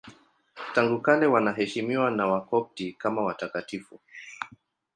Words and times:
Tangu 0.73 1.01
kale 1.01 1.25
wanaheshimiwa 1.27 2.11
na 2.11 2.27
Wakopti 2.27 2.93
kama 2.93 3.23
watakatifu. 3.23 3.99